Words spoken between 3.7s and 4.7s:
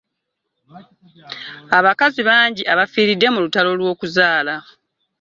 lw'okuzaala.